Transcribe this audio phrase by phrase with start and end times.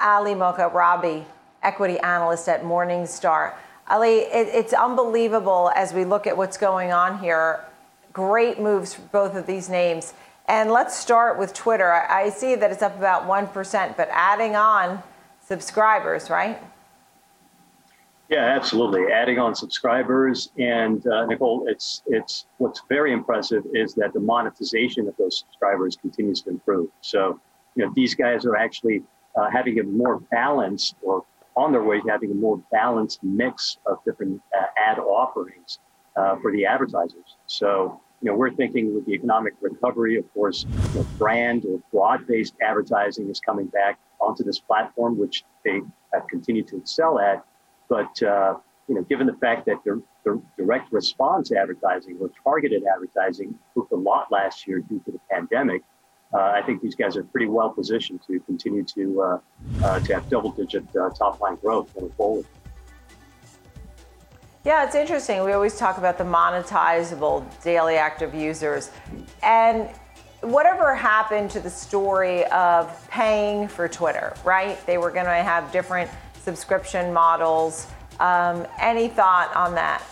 [0.00, 1.24] Ali Mogharabi,
[1.62, 3.54] equity analyst at Morningstar.
[3.88, 7.60] Ali, it, it's unbelievable as we look at what's going on here.
[8.12, 10.14] Great moves for both of these names.
[10.46, 11.90] And let's start with Twitter.
[11.90, 15.02] I, I see that it's up about 1%, but adding on
[15.46, 16.58] subscribers, right?
[18.30, 19.12] Yeah, absolutely.
[19.12, 25.06] Adding on subscribers, and uh, Nicole, it's it's what's very impressive is that the monetization
[25.06, 26.88] of those subscribers continues to improve.
[27.02, 27.38] So,
[27.74, 29.02] you know, these guys are actually
[29.36, 31.24] uh, having a more balanced, or
[31.56, 35.78] on their way to having a more balanced mix of different uh, ad offerings
[36.16, 37.36] uh, for the advertisers.
[37.46, 40.64] So, you know, we're thinking with the economic recovery, of course,
[41.18, 45.80] brand or broad-based advertising is coming back onto this platform, which they
[46.12, 47.44] have continued to excel at.
[47.88, 48.54] But uh,
[48.88, 53.92] you know, given the fact that the, the direct response advertising or targeted advertising improved
[53.92, 55.82] a lot last year due to the pandemic,
[56.34, 59.38] I think these guys are pretty well positioned to continue to uh,
[59.84, 62.46] uh to have double-digit uh, top-line growth going forward.
[64.64, 65.44] Yeah, it's interesting.
[65.44, 68.90] We always talk about the monetizable daily active users.
[69.42, 69.90] And
[70.40, 74.84] whatever happened to the story of paying for Twitter, right?
[74.86, 76.10] They were going to have different
[76.42, 77.86] subscription models.
[78.20, 80.02] Um, any thought on that?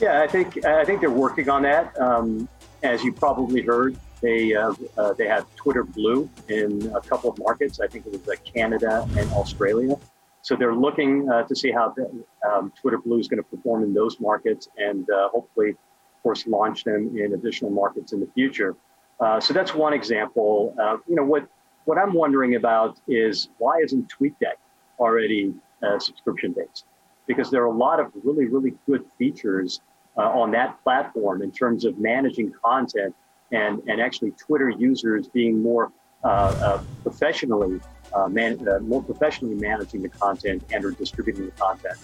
[0.00, 1.98] Yeah, I think I think they're working on that.
[1.98, 2.48] Um,
[2.82, 7.38] as you probably heard, they uh, uh, they have Twitter Blue in a couple of
[7.38, 7.80] markets.
[7.80, 9.96] I think it was Canada and Australia.
[10.42, 13.82] So they're looking uh, to see how the, um, Twitter Blue is going to perform
[13.82, 18.28] in those markets, and uh, hopefully, of course, launch them in additional markets in the
[18.34, 18.76] future.
[19.18, 20.74] Uh, so that's one example.
[21.08, 21.48] you know what
[21.84, 24.58] what I'm wondering about is why isn't TweetDeck
[24.98, 25.54] already
[25.98, 26.84] subscription based
[27.28, 29.80] because there are a lot of really, really good features
[30.16, 33.14] on that platform in terms of managing content
[33.52, 35.92] and, and actually Twitter users being more
[36.24, 37.80] uh, uh professionally
[38.14, 41.98] uh, man, uh, more professionally managing the content and or distributing the content.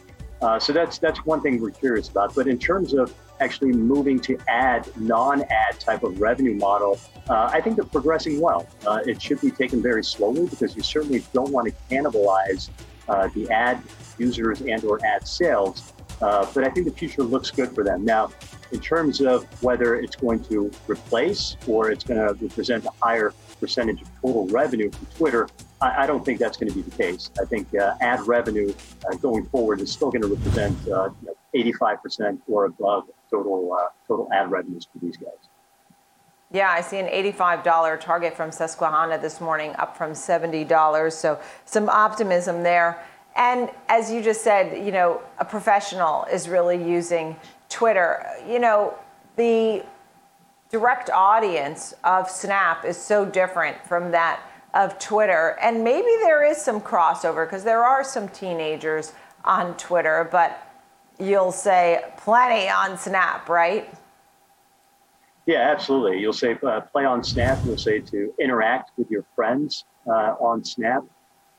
[0.63, 2.35] so that's that's one thing we're curious about.
[2.35, 6.99] But in terms of actually moving to ad non-ad type of revenue model,
[7.29, 8.67] I think they're progressing well.
[9.07, 12.71] it should be taken very slowly because you certainly don't want to cannibalize
[13.09, 13.83] uh, the ad
[14.19, 15.93] users and or ad sales.
[16.23, 18.05] Uh, but I think the future looks good for them.
[18.05, 18.31] Now,
[18.71, 23.35] in terms of whether it's going to replace or it's going to represent a higher
[23.61, 25.49] percentage of total revenue from Twitter,
[25.81, 27.31] I, I don't think that's going to be the case.
[27.41, 28.73] I think uh, ad revenue
[29.11, 31.15] uh, going forward is still going to represent you know,
[31.55, 35.33] 85% or above total uh, total ad revenues for these guys.
[36.53, 41.11] Yeah, I see an $85 target from Susquehanna this morning, up from $70.
[41.11, 43.03] So some optimism there.
[43.37, 47.37] And as you just said, you know, a professional is really using
[47.69, 48.27] Twitter.
[48.47, 48.95] You know,
[49.37, 49.85] the
[50.71, 54.41] direct audience of Snap is so different from that
[54.75, 55.59] of Twitter.
[55.61, 59.13] And maybe there is some crossover because there are some teenagers
[59.45, 60.67] on Twitter, but
[61.19, 63.93] you'll say plenty on Snap, right?
[65.47, 66.21] Yeah, absolutely.
[66.21, 67.59] You'll say uh, play on Snap.
[67.65, 71.03] You'll say to interact with your friends uh, on Snap.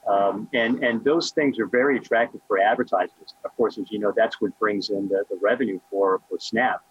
[0.08, 3.36] Um, and, and those things are very attractive for advertisers.
[3.46, 6.82] Of course, as you know, that's what brings in the, the revenue for, for Snap.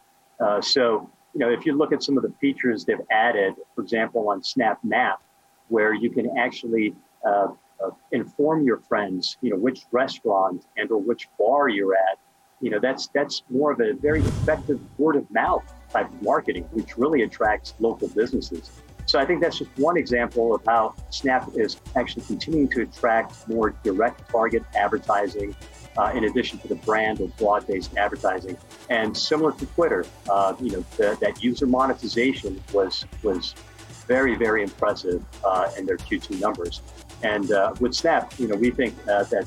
[0.41, 3.83] Uh, so, you know, if you look at some of the features they've added, for
[3.83, 5.21] example, on Snap Map,
[5.69, 6.95] where you can actually
[7.27, 7.49] uh,
[7.85, 12.19] uh, inform your friends, you know, which restaurant and or which bar you're at,
[12.61, 16.65] you know, that's that's more of a very effective word of mouth type of marketing,
[16.73, 18.71] which really attracts local businesses.
[19.07, 23.49] So I think that's just one example of how Snap is actually continuing to attract
[23.49, 25.55] more direct target advertising
[25.97, 28.57] uh, in addition to the brand or broad-based advertising.
[28.89, 33.55] And similar to Twitter, uh, you know, the, that user monetization was was
[34.07, 36.81] very, very impressive uh, in their Q2 numbers.
[37.23, 39.47] And uh, with Snap, you know, we think uh, that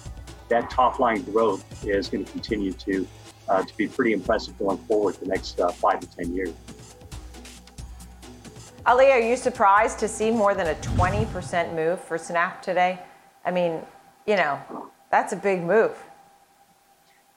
[0.50, 3.08] that top line growth is going to continue to
[3.50, 6.54] uh, to be pretty impressive going forward the next five to 10 years.
[8.88, 13.00] Ali, are you surprised to see more than a 20% move for Snap today?
[13.44, 13.82] I mean,
[14.28, 14.62] you know,
[15.10, 16.04] that's a big move.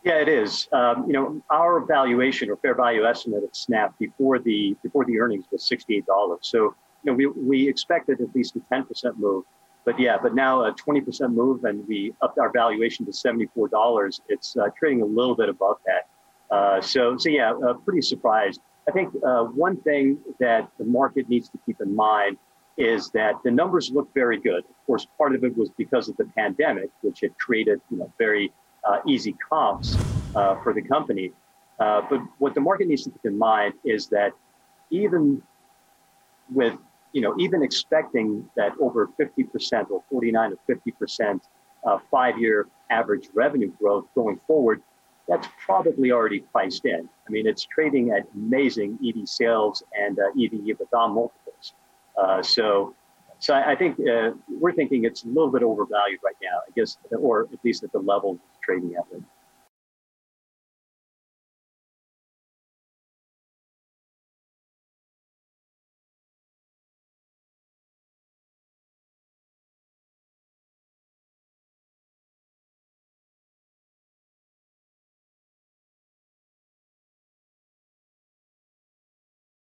[0.04, 0.68] Yeah, it is.
[0.72, 5.18] Um, you know, our valuation or fair value estimate of Snap before the before the
[5.18, 6.04] earnings was $68.
[6.42, 6.74] So, you
[7.04, 9.44] know, we, we expected at least a 10% move.
[9.86, 14.20] But yeah, but now a 20% move and we upped our valuation to $74.
[14.28, 16.54] It's uh, trading a little bit above that.
[16.54, 18.60] Uh, so, so yeah, uh, pretty surprised.
[18.88, 22.38] I think uh, one thing that the market needs to keep in mind
[22.78, 24.64] is that the numbers look very good.
[24.64, 28.12] Of course, part of it was because of the pandemic, which had created you know
[28.18, 28.52] very
[28.84, 29.96] uh, easy comps
[30.34, 31.32] uh, for the company.
[31.78, 34.32] but what the market needs to keep in mind is that
[34.90, 35.42] even
[36.50, 36.74] with
[37.12, 41.40] you know, even expecting that over 50% or 49 or 50%
[41.86, 44.82] uh, five-year average revenue growth going forward,
[45.28, 47.08] that's probably already priced in.
[47.26, 51.74] I mean, it's trading at amazing EV sales and uh, EV EBITDA multiples.
[52.16, 52.94] Uh, so,
[53.38, 56.96] so I, think uh, we're thinking it's a little bit overvalued right now, I guess,
[57.16, 59.04] or at least at the level it's trading at.
[59.12, 59.22] Right